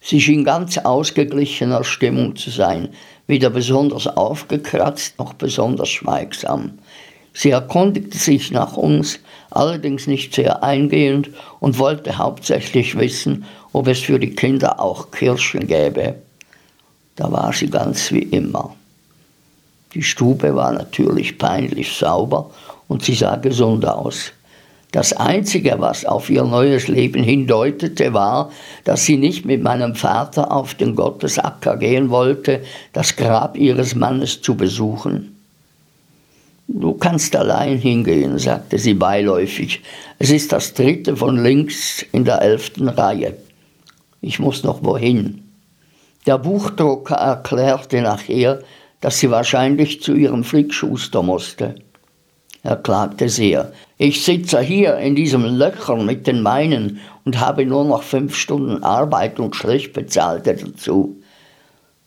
Sie 0.00 0.20
schien 0.20 0.44
ganz 0.44 0.76
ausgeglichener 0.78 1.82
Stimmung 1.82 2.36
zu 2.36 2.50
sein, 2.50 2.90
weder 3.26 3.50
besonders 3.50 4.06
aufgekratzt 4.06 5.18
noch 5.18 5.32
besonders 5.34 5.88
schweigsam. 5.88 6.78
Sie 7.32 7.50
erkundigte 7.50 8.18
sich 8.18 8.50
nach 8.50 8.76
uns, 8.76 9.20
allerdings 9.50 10.06
nicht 10.06 10.34
sehr 10.34 10.62
eingehend 10.62 11.30
und 11.60 11.78
wollte 11.78 12.18
hauptsächlich 12.18 12.98
wissen, 12.98 13.44
ob 13.78 13.86
es 13.86 14.00
für 14.00 14.18
die 14.18 14.34
Kinder 14.34 14.80
auch 14.80 15.12
Kirschen 15.12 15.68
gäbe. 15.68 16.16
Da 17.14 17.30
war 17.30 17.52
sie 17.52 17.70
ganz 17.70 18.10
wie 18.10 18.24
immer. 18.24 18.74
Die 19.94 20.02
Stube 20.02 20.52
war 20.56 20.72
natürlich 20.72 21.38
peinlich 21.38 21.92
sauber 21.96 22.50
und 22.88 23.04
sie 23.04 23.14
sah 23.14 23.36
gesund 23.36 23.86
aus. 23.86 24.32
Das 24.90 25.12
Einzige, 25.12 25.76
was 25.78 26.04
auf 26.04 26.28
ihr 26.28 26.42
neues 26.42 26.88
Leben 26.88 27.22
hindeutete, 27.22 28.12
war, 28.14 28.50
dass 28.82 29.04
sie 29.04 29.16
nicht 29.16 29.44
mit 29.44 29.62
meinem 29.62 29.94
Vater 29.94 30.50
auf 30.50 30.74
den 30.74 30.96
Gottesacker 30.96 31.76
gehen 31.76 32.10
wollte, 32.10 32.64
das 32.92 33.14
Grab 33.14 33.56
ihres 33.56 33.94
Mannes 33.94 34.42
zu 34.42 34.56
besuchen. 34.56 35.36
Du 36.66 36.94
kannst 36.94 37.36
allein 37.36 37.78
hingehen, 37.78 38.40
sagte 38.40 38.76
sie 38.76 38.94
beiläufig. 38.94 39.82
Es 40.18 40.30
ist 40.30 40.50
das 40.50 40.74
dritte 40.74 41.16
von 41.16 41.40
links 41.40 42.04
in 42.10 42.24
der 42.24 42.42
elften 42.42 42.88
Reihe. 42.88 43.36
Ich 44.20 44.38
muss 44.38 44.64
noch 44.64 44.82
wohin. 44.82 45.42
Der 46.26 46.38
Buchdrucker 46.38 47.14
erklärte 47.14 48.02
nachher, 48.02 48.60
dass 49.00 49.18
sie 49.18 49.30
wahrscheinlich 49.30 50.02
zu 50.02 50.14
ihrem 50.14 50.44
Flickschuster 50.44 51.22
musste. 51.22 51.76
Er 52.62 52.76
klagte 52.76 53.28
sehr. 53.28 53.72
Ich 53.96 54.24
sitze 54.24 54.60
hier 54.60 54.96
in 54.98 55.14
diesem 55.14 55.44
Löchern 55.44 56.04
mit 56.04 56.26
den 56.26 56.42
meinen 56.42 57.00
und 57.24 57.38
habe 57.38 57.64
nur 57.64 57.84
noch 57.84 58.02
fünf 58.02 58.36
Stunden 58.36 58.82
Arbeit 58.82 59.38
und 59.38 59.54
schlecht 59.54 59.92
bezahlte 59.92 60.54
dazu. 60.54 61.16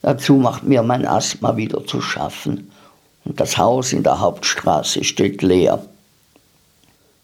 Dazu 0.02 0.36
macht 0.36 0.64
mir 0.64 0.84
mein 0.84 1.06
Asthma 1.06 1.56
wieder 1.56 1.86
zu 1.86 2.02
schaffen 2.02 2.72
und 3.24 3.40
das 3.40 3.58
Haus 3.58 3.94
in 3.94 4.04
der 4.04 4.20
Hauptstraße 4.20 5.04
steht 5.04 5.42
leer. 5.42 5.86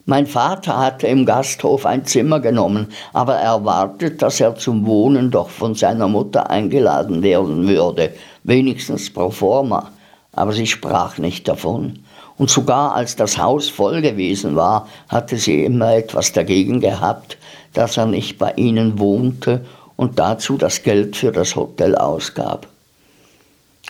Mein 0.10 0.26
Vater 0.26 0.80
hatte 0.80 1.06
im 1.08 1.26
Gasthof 1.26 1.86
ein 1.86 2.06
Zimmer 2.06 2.40
genommen, 2.40 2.88
aber 3.12 3.36
er 3.36 3.56
erwartet, 3.56 4.22
dass 4.22 4.40
er 4.40 4.56
zum 4.56 4.86
Wohnen 4.86 5.32
doch 5.32 5.50
von 5.50 5.76
seiner 5.76 6.08
Mutter 6.08 6.50
eingeladen 6.50 7.24
werden 7.24 7.68
würde, 7.68 8.14
wenigstens 8.46 9.12
pro 9.12 9.32
forma. 9.32 9.92
Aber 10.32 10.54
sie 10.54 10.66
sprach 10.66 11.18
nicht 11.18 11.50
davon. 11.50 12.00
Und 12.38 12.50
sogar 12.50 12.96
als 12.96 13.18
das 13.18 13.38
Haus 13.38 13.68
voll 13.68 14.02
gewesen 14.02 14.56
war, 14.56 14.88
hatte 15.10 15.36
sie 15.36 15.66
immer 15.66 15.94
etwas 15.96 16.32
dagegen 16.32 16.80
gehabt, 16.80 17.38
dass 17.74 17.98
er 17.98 18.06
nicht 18.06 18.38
bei 18.38 18.54
ihnen 18.54 19.00
wohnte 19.00 19.66
und 19.98 20.20
dazu 20.20 20.56
das 20.56 20.84
Geld 20.84 21.18
für 21.18 21.34
das 21.34 21.58
Hotel 21.58 21.96
ausgab. 21.96 22.68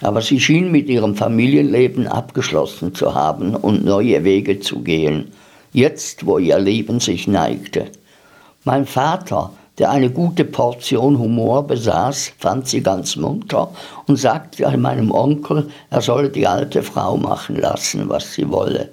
Aber 0.01 0.23
sie 0.23 0.39
schien 0.39 0.71
mit 0.71 0.89
ihrem 0.89 1.15
Familienleben 1.15 2.07
abgeschlossen 2.07 2.95
zu 2.95 3.13
haben 3.13 3.55
und 3.55 3.85
neue 3.85 4.23
Wege 4.23 4.59
zu 4.59 4.79
gehen, 4.79 5.31
jetzt 5.77 6.25
wo 6.25 6.39
ihr 6.39 6.57
Leben 6.57 6.99
sich 6.99 7.27
neigte. 7.27 7.91
Mein 8.63 8.87
Vater, 8.87 9.51
der 9.77 9.91
eine 9.91 10.09
gute 10.09 10.43
Portion 10.43 11.19
Humor 11.19 11.67
besaß, 11.67 12.33
fand 12.39 12.67
sie 12.67 12.81
ganz 12.81 13.15
munter 13.15 13.69
und 14.07 14.15
sagte 14.15 14.75
meinem 14.75 15.11
Onkel, 15.11 15.69
er 15.91 16.01
solle 16.01 16.29
die 16.29 16.47
alte 16.47 16.81
Frau 16.81 17.15
machen 17.15 17.57
lassen, 17.57 18.09
was 18.09 18.33
sie 18.33 18.49
wolle. 18.49 18.89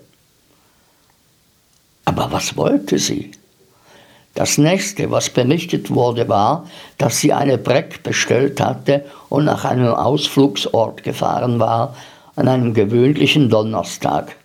Aber 2.05 2.31
was 2.31 2.55
wollte 2.55 2.99
sie? 2.99 3.33
Das 4.35 4.59
nächste, 4.59 5.11
was 5.11 5.31
berichtet 5.31 5.91
wurde, 5.91 6.29
war, 6.29 6.69
dass 6.99 7.21
sie 7.21 7.33
eine 7.33 7.57
Breck 7.57 8.03
bestellt 8.03 8.61
hatte 8.61 9.07
und 9.31 9.47
nach 9.47 9.65
einem 9.65 9.95
Ausflugsort 9.95 11.03
gefahren 11.03 11.59
war, 11.61 11.97
an 12.37 12.49
einem 12.49 12.75
gewöhnlichen 12.75 13.49
Donnerstag. 13.49 14.37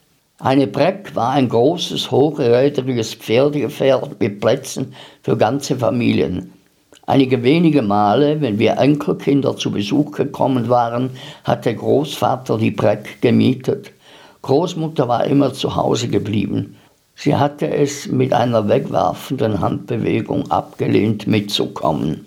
Eine 0.42 0.68
Breck 0.68 1.16
war 1.16 1.32
ein 1.32 1.50
großes, 1.50 2.12
hochrädriges 2.12 3.14
Pferdegefährt 3.14 4.22
mit 4.22 4.40
Plätzen 4.40 4.94
für 5.22 5.36
ganze 5.36 5.76
Familien. 5.76 6.54
Einige 7.06 7.44
wenige 7.44 7.82
Male, 7.82 8.40
wenn 8.40 8.58
wir 8.58 8.78
Enkelkinder 8.78 9.58
zu 9.58 9.70
Besuch 9.70 10.12
gekommen 10.12 10.70
waren, 10.70 11.10
hatte 11.44 11.76
Großvater 11.76 12.58
die 12.58 12.72
Breck 12.72 13.22
gemietet. 13.22 13.92
Großmutter 14.42 15.10
war 15.10 15.26
immer 15.26 15.52
zu 15.54 15.76
Hause 15.76 16.08
geblieben. 16.08 16.78
Sie 17.16 17.36
hatte 17.36 17.70
es 17.70 18.08
mit 18.08 18.32
einer 18.32 18.70
wegwerfenden 18.70 19.60
Handbewegung 19.60 20.50
abgelehnt, 20.50 21.28
mitzukommen. 21.28 22.26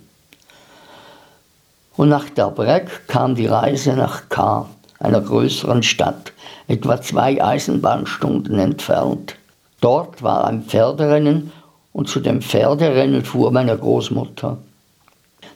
Und 1.96 2.10
nach 2.10 2.28
der 2.28 2.50
Breck 2.50 3.08
kam 3.08 3.34
die 3.34 3.46
Reise 3.46 3.94
nach 3.94 4.28
K, 4.28 4.66
einer 5.02 5.20
größeren 5.20 5.82
Stadt, 5.82 6.32
etwa 6.68 7.00
zwei 7.00 7.42
Eisenbahnstunden 7.42 8.58
entfernt. 8.58 9.36
Dort 9.80 10.22
war 10.22 10.46
ein 10.46 10.62
Pferderennen 10.62 11.52
und 11.92 12.08
zu 12.08 12.20
dem 12.20 12.40
Pferderennen 12.40 13.24
fuhr 13.24 13.50
meine 13.50 13.76
Großmutter. 13.76 14.58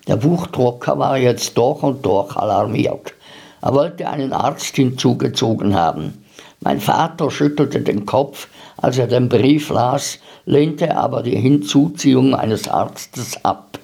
Der 0.08 0.16
Buchdrucker 0.16 0.98
war 0.98 1.16
jetzt 1.16 1.56
durch 1.56 1.82
und 1.82 2.04
durch 2.04 2.36
alarmiert. 2.36 3.14
Er 3.62 3.74
wollte 3.74 4.08
einen 4.08 4.32
Arzt 4.32 4.76
hinzugezogen 4.76 5.74
haben. 5.74 6.24
Mein 6.60 6.80
Vater 6.80 7.30
schüttelte 7.30 7.80
den 7.80 8.06
Kopf, 8.06 8.48
als 8.76 8.98
er 8.98 9.06
den 9.06 9.28
Brief 9.28 9.70
las, 9.70 10.18
lehnte 10.44 10.96
aber 10.96 11.22
die 11.22 11.36
Hinzuziehung 11.36 12.34
eines 12.34 12.68
Arztes 12.68 13.44
ab. 13.44 13.78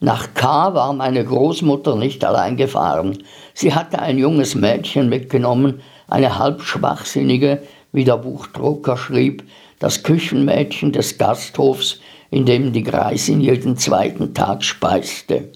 Nach 0.00 0.34
K 0.34 0.74
war 0.74 0.92
meine 0.92 1.24
Großmutter 1.24 1.96
nicht 1.96 2.24
allein 2.24 2.56
gefahren. 2.56 3.22
Sie 3.54 3.74
hatte 3.74 3.98
ein 3.98 4.18
junges 4.18 4.54
Mädchen 4.54 5.08
mitgenommen, 5.08 5.80
eine 6.08 6.38
halb 6.38 6.62
schwachsinnige, 6.62 7.62
wie 7.92 8.04
der 8.04 8.18
Buchdrucker 8.18 8.96
schrieb, 8.96 9.44
das 9.78 10.02
Küchenmädchen 10.02 10.92
des 10.92 11.16
Gasthofs, 11.16 12.00
in 12.30 12.44
dem 12.44 12.72
die 12.72 12.82
Greisin 12.82 13.40
jeden 13.40 13.76
zweiten 13.78 14.34
Tag 14.34 14.64
speiste. 14.64 15.50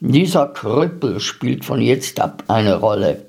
Dieser 0.00 0.48
Krüppel 0.48 1.20
spielt 1.20 1.64
von 1.64 1.80
jetzt 1.80 2.18
ab 2.18 2.42
eine 2.48 2.80
Rolle. 2.80 3.26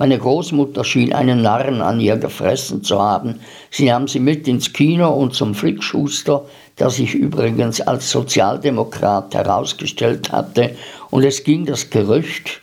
Meine 0.00 0.18
Großmutter 0.18 0.82
schien 0.82 1.12
einen 1.12 1.42
Narren 1.42 1.82
an 1.82 2.00
ihr 2.00 2.16
gefressen 2.16 2.82
zu 2.82 3.02
haben. 3.02 3.38
Sie 3.70 3.84
nahm 3.84 4.08
sie 4.08 4.18
mit 4.18 4.48
ins 4.48 4.72
Kino 4.72 5.10
und 5.10 5.34
zum 5.34 5.54
Flickschuster, 5.54 6.46
der 6.78 6.88
sich 6.88 7.12
übrigens 7.12 7.82
als 7.82 8.08
Sozialdemokrat 8.08 9.34
herausgestellt 9.34 10.32
hatte, 10.32 10.74
und 11.10 11.22
es 11.22 11.44
ging 11.44 11.66
das 11.66 11.90
Gerücht, 11.90 12.62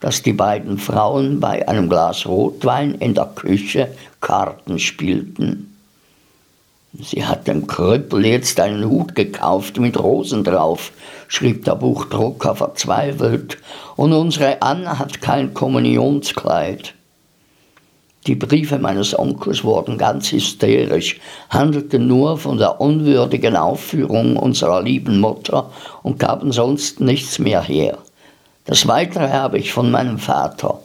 dass 0.00 0.22
die 0.22 0.32
beiden 0.32 0.78
Frauen 0.78 1.40
bei 1.40 1.68
einem 1.68 1.90
Glas 1.90 2.24
Rotwein 2.24 2.94
in 2.94 3.12
der 3.12 3.32
Küche 3.34 3.88
Karten 4.22 4.78
spielten. 4.78 5.77
Sie 6.94 7.24
hat 7.24 7.46
dem 7.46 7.66
Krüppel 7.66 8.24
jetzt 8.24 8.58
einen 8.60 8.88
Hut 8.88 9.14
gekauft 9.14 9.78
mit 9.78 9.98
Rosen 9.98 10.42
drauf, 10.42 10.92
schrieb 11.28 11.64
der 11.66 11.74
Buchdrucker 11.74 12.54
verzweifelt, 12.54 13.58
und 13.96 14.14
unsere 14.14 14.62
Anna 14.62 14.98
hat 14.98 15.20
kein 15.20 15.52
Kommunionskleid. 15.52 16.94
Die 18.26 18.34
Briefe 18.34 18.78
meines 18.78 19.18
Onkels 19.18 19.64
wurden 19.64 19.98
ganz 19.98 20.32
hysterisch, 20.32 21.20
handelten 21.50 22.06
nur 22.06 22.38
von 22.38 22.56
der 22.56 22.80
unwürdigen 22.80 23.56
Aufführung 23.56 24.36
unserer 24.36 24.82
lieben 24.82 25.20
Mutter 25.20 25.70
und 26.02 26.18
gaben 26.18 26.52
sonst 26.52 27.00
nichts 27.00 27.38
mehr 27.38 27.62
her. 27.62 27.98
Das 28.64 28.86
Weitere 28.88 29.28
habe 29.28 29.58
ich 29.58 29.72
von 29.72 29.90
meinem 29.90 30.18
Vater. 30.18 30.80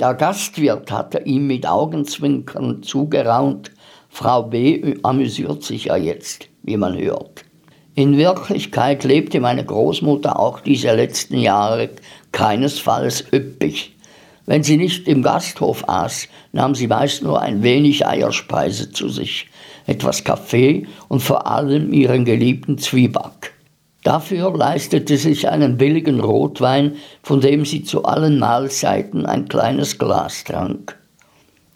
Der 0.00 0.14
Gastwirt 0.14 0.90
hatte 0.90 1.18
ihm 1.20 1.46
mit 1.46 1.66
Augenzwinkern 1.66 2.82
zugeraunt, 2.82 3.70
Frau 4.10 4.42
B. 4.42 4.96
amüsiert 5.02 5.62
sich 5.62 5.86
ja 5.86 5.96
jetzt, 5.96 6.48
wie 6.62 6.76
man 6.76 6.98
hört. 6.98 7.44
In 7.94 8.18
Wirklichkeit 8.18 9.04
lebte 9.04 9.40
meine 9.40 9.64
Großmutter 9.64 10.38
auch 10.38 10.60
diese 10.60 10.94
letzten 10.94 11.38
Jahre 11.38 11.90
keinesfalls 12.32 13.24
üppig. 13.32 13.96
Wenn 14.46 14.62
sie 14.62 14.76
nicht 14.76 15.06
im 15.06 15.22
Gasthof 15.22 15.88
aß, 15.88 16.28
nahm 16.52 16.74
sie 16.74 16.88
meist 16.88 17.22
nur 17.22 17.40
ein 17.40 17.62
wenig 17.62 18.06
Eierspeise 18.06 18.90
zu 18.90 19.08
sich, 19.08 19.48
etwas 19.86 20.24
Kaffee 20.24 20.86
und 21.08 21.20
vor 21.20 21.46
allem 21.46 21.92
ihren 21.92 22.24
geliebten 22.24 22.78
Zwieback. 22.78 23.54
Dafür 24.02 24.56
leistete 24.56 25.16
sich 25.18 25.48
einen 25.48 25.76
billigen 25.76 26.20
Rotwein, 26.20 26.96
von 27.22 27.40
dem 27.40 27.64
sie 27.64 27.84
zu 27.84 28.04
allen 28.04 28.38
Mahlzeiten 28.38 29.24
ein 29.24 29.48
kleines 29.48 29.98
Glas 29.98 30.44
trank. 30.44 30.98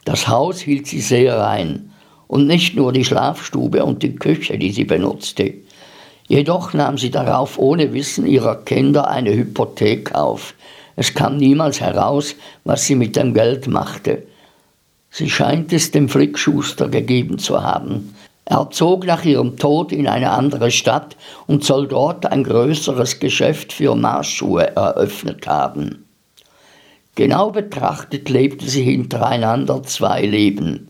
Das 0.03 0.27
Haus 0.27 0.59
hielt 0.59 0.87
sie 0.87 1.01
sehr 1.01 1.37
rein, 1.37 1.91
und 2.27 2.47
nicht 2.47 2.75
nur 2.75 2.91
die 2.91 3.05
Schlafstube 3.05 3.83
und 3.85 4.03
die 4.03 4.15
Küche, 4.15 4.57
die 4.57 4.71
sie 4.71 4.85
benutzte. 4.85 5.53
Jedoch 6.27 6.73
nahm 6.73 6.97
sie 6.97 7.11
darauf 7.11 7.59
ohne 7.59 7.93
Wissen 7.93 8.25
ihrer 8.25 8.55
Kinder 8.55 9.07
eine 9.07 9.33
Hypothek 9.33 10.15
auf. 10.15 10.55
Es 10.95 11.13
kam 11.13 11.37
niemals 11.37 11.81
heraus, 11.81 12.35
was 12.63 12.85
sie 12.85 12.95
mit 12.95 13.15
dem 13.15 13.33
Geld 13.33 13.67
machte. 13.67 14.23
Sie 15.11 15.29
scheint 15.29 15.71
es 15.71 15.91
dem 15.91 16.09
Flickschuster 16.09 16.89
gegeben 16.89 17.37
zu 17.37 17.61
haben. 17.61 18.15
Er 18.45 18.69
zog 18.69 19.05
nach 19.05 19.25
ihrem 19.25 19.57
Tod 19.57 19.91
in 19.91 20.07
eine 20.07 20.31
andere 20.31 20.71
Stadt 20.71 21.15
und 21.47 21.63
soll 21.63 21.87
dort 21.87 22.25
ein 22.27 22.43
größeres 22.43 23.19
Geschäft 23.19 23.73
für 23.73 23.95
Marschschuhe 23.95 24.75
eröffnet 24.75 25.47
haben. 25.47 26.05
Genau 27.15 27.49
betrachtet 27.49 28.29
lebte 28.29 28.69
sie 28.69 28.83
hintereinander 28.83 29.83
zwei 29.83 30.21
Leben. 30.21 30.89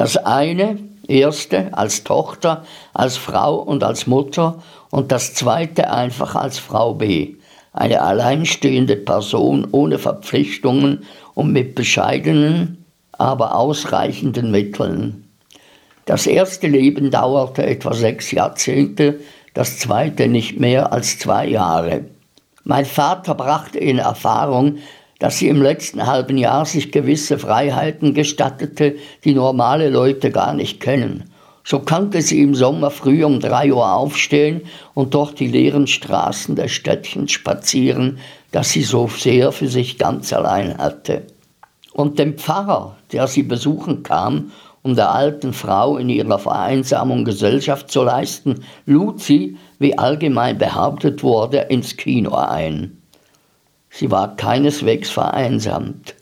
Das 0.00 0.16
eine, 0.16 0.78
erste 1.08 1.76
als 1.76 2.04
Tochter, 2.04 2.64
als 2.94 3.18
Frau 3.18 3.56
und 3.56 3.84
als 3.84 4.06
Mutter 4.06 4.62
und 4.88 5.12
das 5.12 5.34
zweite 5.34 5.90
einfach 5.90 6.36
als 6.36 6.58
Frau 6.58 6.94
B. 6.94 7.34
Eine 7.74 8.00
alleinstehende 8.00 8.96
Person 8.96 9.68
ohne 9.72 9.98
Verpflichtungen 9.98 11.04
und 11.34 11.52
mit 11.52 11.74
bescheidenen, 11.74 12.82
aber 13.12 13.54
ausreichenden 13.54 14.50
Mitteln. 14.50 15.28
Das 16.06 16.26
erste 16.26 16.66
Leben 16.66 17.10
dauerte 17.10 17.66
etwa 17.66 17.92
sechs 17.92 18.30
Jahrzehnte, 18.30 19.20
das 19.52 19.80
zweite 19.80 20.28
nicht 20.28 20.58
mehr 20.58 20.94
als 20.94 21.18
zwei 21.18 21.46
Jahre. 21.46 22.06
Mein 22.64 22.86
Vater 22.86 23.34
brachte 23.34 23.78
in 23.78 23.98
Erfahrung, 23.98 24.78
dass 25.20 25.38
sie 25.38 25.48
im 25.48 25.62
letzten 25.62 26.06
halben 26.06 26.36
Jahr 26.36 26.64
sich 26.64 26.90
gewisse 26.90 27.38
Freiheiten 27.38 28.14
gestattete, 28.14 28.96
die 29.22 29.34
normale 29.34 29.90
Leute 29.90 30.32
gar 30.32 30.54
nicht 30.54 30.80
kennen. 30.80 31.30
So 31.62 31.78
konnte 31.78 32.22
sie 32.22 32.40
im 32.40 32.54
Sommer 32.54 32.90
früh 32.90 33.22
um 33.22 33.38
drei 33.38 33.72
Uhr 33.72 33.92
aufstehen 33.92 34.62
und 34.94 35.14
durch 35.14 35.32
die 35.32 35.46
leeren 35.46 35.86
Straßen 35.86 36.56
des 36.56 36.72
Städtchens 36.72 37.32
spazieren, 37.32 38.18
das 38.50 38.70
sie 38.70 38.82
so 38.82 39.08
sehr 39.08 39.52
für 39.52 39.68
sich 39.68 39.98
ganz 39.98 40.32
allein 40.32 40.78
hatte. 40.78 41.22
Und 41.92 42.18
dem 42.18 42.38
Pfarrer, 42.38 42.96
der 43.12 43.26
sie 43.26 43.42
besuchen 43.42 44.02
kam, 44.02 44.52
um 44.82 44.96
der 44.96 45.14
alten 45.14 45.52
Frau 45.52 45.98
in 45.98 46.08
ihrer 46.08 46.38
Vereinsamung 46.38 47.26
Gesellschaft 47.26 47.90
zu 47.90 48.02
leisten, 48.02 48.64
lud 48.86 49.20
sie, 49.20 49.58
wie 49.78 49.98
allgemein 49.98 50.56
behauptet 50.56 51.22
wurde, 51.22 51.58
ins 51.68 51.98
Kino 51.98 52.34
ein. 52.34 52.99
Sie 53.90 54.10
war 54.10 54.36
keineswegs 54.36 55.10
vereinsamt. 55.10 56.14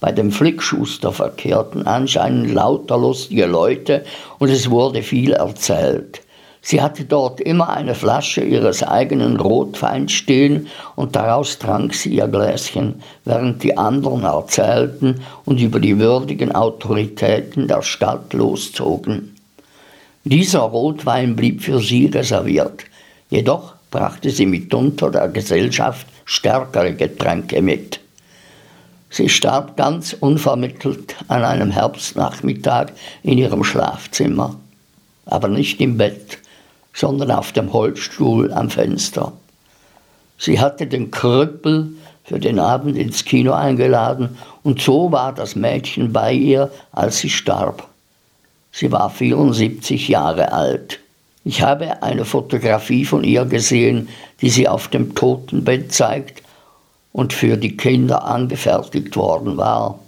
Bei 0.00 0.12
dem 0.12 0.30
Flickschuster 0.30 1.12
verkehrten 1.12 1.86
anscheinend 1.86 2.52
lauter 2.52 2.98
lustige 2.98 3.46
Leute 3.46 4.04
und 4.38 4.50
es 4.50 4.70
wurde 4.70 5.02
viel 5.02 5.32
erzählt. 5.32 6.20
Sie 6.60 6.82
hatte 6.82 7.04
dort 7.04 7.40
immer 7.40 7.70
eine 7.70 7.94
Flasche 7.94 8.42
ihres 8.42 8.82
eigenen 8.82 9.40
Rotweins 9.40 10.12
stehen 10.12 10.68
und 10.96 11.16
daraus 11.16 11.58
trank 11.58 11.94
sie 11.94 12.10
ihr 12.10 12.28
Gläschen, 12.28 13.02
während 13.24 13.62
die 13.62 13.76
anderen 13.76 14.24
erzählten 14.24 15.22
und 15.44 15.60
über 15.60 15.80
die 15.80 15.98
würdigen 15.98 16.54
Autoritäten 16.54 17.68
der 17.68 17.82
Stadt 17.82 18.32
loszogen. 18.34 19.34
Dieser 20.24 20.60
Rotwein 20.60 21.36
blieb 21.36 21.62
für 21.62 21.78
sie 21.78 22.06
reserviert, 22.06 22.84
jedoch 23.30 23.77
brachte 23.90 24.30
sie 24.30 24.46
mitunter 24.46 25.10
der 25.10 25.28
Gesellschaft 25.28 26.06
stärkere 26.24 26.94
Getränke 26.94 27.62
mit. 27.62 28.00
Sie 29.10 29.28
starb 29.28 29.76
ganz 29.76 30.12
unvermittelt 30.12 31.16
an 31.28 31.42
einem 31.44 31.70
Herbstnachmittag 31.70 32.88
in 33.22 33.38
ihrem 33.38 33.64
Schlafzimmer, 33.64 34.56
aber 35.24 35.48
nicht 35.48 35.80
im 35.80 35.96
Bett, 35.96 36.38
sondern 36.92 37.30
auf 37.30 37.52
dem 37.52 37.72
Holzstuhl 37.72 38.52
am 38.52 38.68
Fenster. 38.68 39.32
Sie 40.36 40.60
hatte 40.60 40.86
den 40.86 41.10
Krüppel 41.10 41.92
für 42.24 42.38
den 42.38 42.58
Abend 42.58 42.98
ins 42.98 43.24
Kino 43.24 43.52
eingeladen 43.52 44.36
und 44.62 44.82
so 44.82 45.10
war 45.10 45.32
das 45.32 45.56
Mädchen 45.56 46.12
bei 46.12 46.32
ihr, 46.32 46.70
als 46.92 47.18
sie 47.18 47.30
starb. 47.30 47.88
Sie 48.70 48.92
war 48.92 49.08
74 49.08 50.08
Jahre 50.08 50.52
alt. 50.52 51.00
Ich 51.44 51.62
habe 51.62 52.02
eine 52.02 52.24
Fotografie 52.24 53.04
von 53.04 53.24
ihr 53.24 53.44
gesehen, 53.44 54.08
die 54.40 54.50
sie 54.50 54.68
auf 54.68 54.88
dem 54.88 55.14
Totenbett 55.14 55.92
zeigt 55.92 56.42
und 57.12 57.32
für 57.32 57.56
die 57.56 57.76
Kinder 57.76 58.24
angefertigt 58.24 59.16
worden 59.16 59.56
war. 59.56 60.00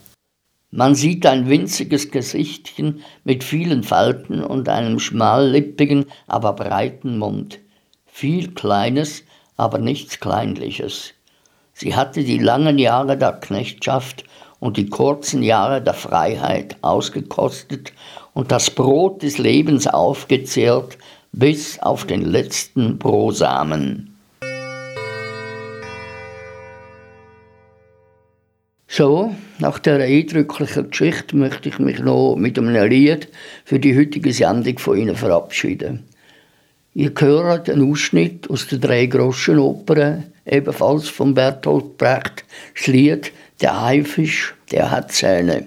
Man 0.72 0.94
sieht 0.94 1.26
ein 1.26 1.48
winziges 1.48 2.10
Gesichtchen 2.10 3.02
mit 3.24 3.42
vielen 3.42 3.82
Falten 3.82 4.44
und 4.44 4.68
einem 4.68 5.00
schmallippigen, 5.00 6.06
aber 6.28 6.52
breiten 6.52 7.18
Mund. 7.18 7.58
Viel 8.06 8.52
Kleines, 8.52 9.24
aber 9.56 9.78
nichts 9.78 10.20
Kleinliches. 10.20 11.14
Sie 11.72 11.96
hatte 11.96 12.22
die 12.22 12.38
langen 12.38 12.78
Jahre 12.78 13.16
der 13.16 13.32
Knechtschaft 13.32 14.24
und 14.60 14.76
die 14.76 14.88
kurzen 14.88 15.42
Jahre 15.42 15.82
der 15.82 15.94
Freiheit 15.94 16.76
ausgekostet 16.82 17.92
und 18.32 18.52
das 18.52 18.70
Brot 18.70 19.22
des 19.22 19.38
Lebens 19.38 19.86
aufgezehrt, 19.86 20.98
bis 21.32 21.78
auf 21.78 22.06
den 22.06 22.22
letzten 22.22 22.98
Brosamen. 22.98 24.16
So, 28.88 29.34
Nach 29.60 29.78
dieser 29.78 29.98
eindrücklichen 29.98 30.90
Geschichte 30.90 31.36
möchte 31.36 31.68
ich 31.68 31.78
mich 31.78 31.98
noch 31.98 32.34
mit 32.36 32.58
einem 32.58 32.74
Lied 32.88 33.28
für 33.66 33.78
die 33.78 33.94
heutige 33.94 34.32
Sendung 34.32 34.78
von 34.78 34.96
Ihnen 34.96 35.16
verabschieden. 35.16 36.04
Ihr 36.94 37.12
hört 37.18 37.68
einen 37.68 37.90
Ausschnitt 37.90 38.48
aus 38.48 38.68
der 38.68 38.78
Drei-Groschen-Oper, 38.78 40.22
ebenfalls 40.46 41.10
von 41.10 41.34
Bertolt 41.34 41.98
Brecht, 41.98 42.44
das 42.74 42.86
Lied 42.86 43.32
«Der 43.60 43.82
Haifisch, 43.82 44.54
der 44.72 44.90
hat 44.90 45.12
Zähne». 45.12 45.66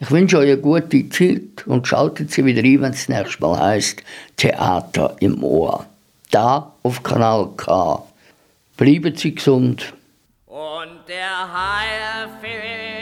Ich 0.00 0.12
wünsche 0.12 0.38
euch 0.38 0.52
eine 0.52 0.60
gute 0.60 1.08
Zeit 1.08 1.66
und 1.66 1.88
schaltet 1.88 2.30
sie 2.30 2.44
wieder 2.44 2.62
ein, 2.62 2.80
wenn 2.80 2.92
es 2.92 3.06
das 3.06 3.16
nächste 3.16 3.42
Mal 3.42 3.58
heisst 3.58 4.04
Theater 4.36 5.16
im 5.18 5.42
Ohr. 5.42 5.86
Da 6.30 6.72
auf 6.84 7.02
Kanal 7.02 7.48
K. 7.56 8.04
Bleiben 8.76 9.16
Sie 9.16 9.34
gesund. 9.34 9.92
Und 10.46 11.00
der 11.08 11.52
Haifisch, 11.52 12.92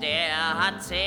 der 0.00 0.58
hat 0.58 0.82
Zähne 0.82 1.04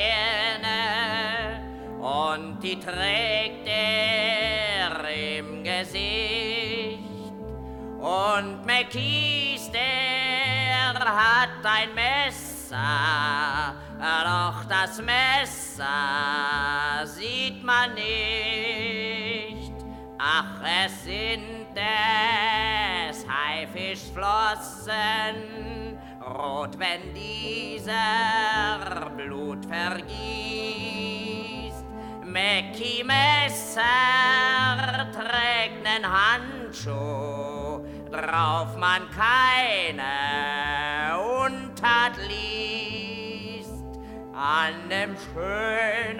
und 2.00 2.62
die 2.62 2.78
trägt 2.78 3.66
er 3.66 4.92
im 5.38 5.64
Gesicht. 5.64 7.00
Und 7.98 8.64
McKees, 8.64 9.72
der 9.72 10.94
hat 10.94 11.64
ein 11.64 11.92
Messer 11.96 13.74
doch 14.04 14.64
das 14.68 15.00
Messer 15.00 15.86
sieht 17.04 17.64
man 17.64 17.94
nicht. 17.94 19.72
Ach, 20.18 20.60
es 20.84 21.04
sind 21.04 21.64
es 21.74 23.26
Haifischflossen, 23.28 25.98
rot, 26.20 26.78
wenn 26.78 27.14
dieser 27.14 29.10
Blut 29.16 29.64
vergießt. 29.66 30.14
Mäcki 32.24 33.02
Messer 33.04 33.82
trägt 35.12 35.82
nen 35.82 36.06
Handschuh, 36.10 37.84
drauf 38.10 38.76
man 38.76 39.10
keine 39.10 41.18
Untat 41.18 42.16
liest. 42.28 42.53
An 44.46 44.90
dem 44.90 45.16
schönen 45.16 46.18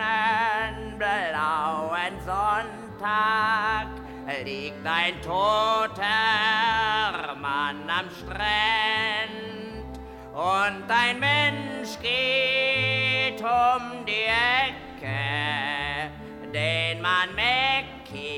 blauen 0.96 2.18
Sonntag 2.24 3.88
liegt 4.46 4.86
ein 4.86 5.20
toter 5.20 6.06
Mann 7.38 7.86
am 7.86 8.08
Strand. 8.08 8.40
Und 10.32 10.90
ein 10.90 11.20
Mensch 11.20 11.98
geht 12.00 13.42
um 13.42 14.06
die 14.06 14.24
Ecke, 14.62 16.10
den 16.50 17.02
man 17.02 17.28
Mäcki 17.34 18.30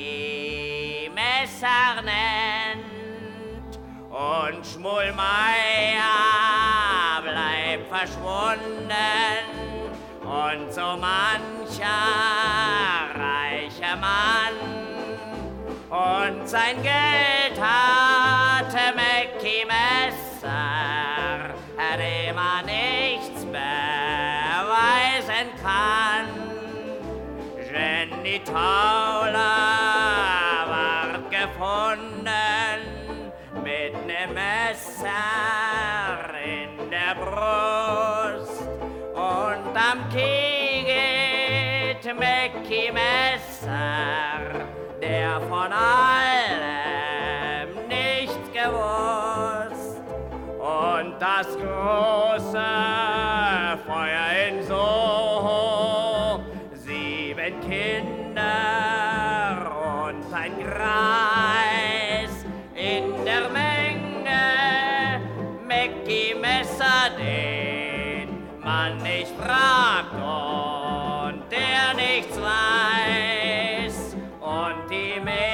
Messer 1.14 2.02
nennt. 2.02 3.78
Und 4.10 4.66
Schmullmeier 4.66 5.22
bleibt 7.22 7.86
verschwunden 7.88 9.55
und 10.58 10.72
so 10.72 10.96
mancher 10.96 11.84
reicher 13.14 13.96
Mann 13.96 14.54
und 15.90 16.48
sein 16.48 16.82
Geld 16.82 17.60
hatte 17.60 18.94
Mackie 18.94 19.64
Messer, 19.66 21.54
dem 21.98 22.34
man 22.34 22.64
nichts 22.64 23.44
beweisen 23.44 23.62
kann. 25.62 26.26
Jenny 27.70 28.38
Tauler 28.44 29.34
ward 30.68 31.30
gefunden 31.30 32.78
mit 33.62 33.94
nem 34.06 34.32
Messer 34.34 35.35
Mäcki 42.68 42.90
Messer, 42.92 44.66
der 45.00 45.40
von 45.42 45.72
allem 45.72 46.88
nichts 47.86 48.50
gewusst. 48.52 50.02
Und 50.58 51.14
das 51.20 51.46
große 51.46 52.25
und 74.76 75.45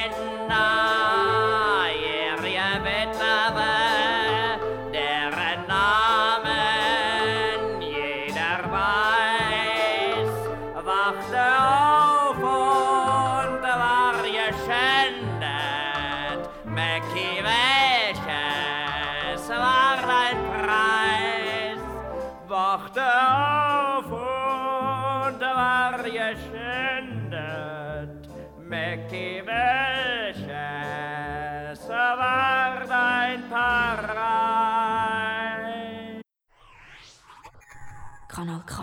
Kanal 38.42 38.64
K. 38.66 38.82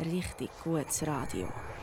Richtig 0.00 0.50
gutes 0.62 1.02
Radio. 1.02 1.73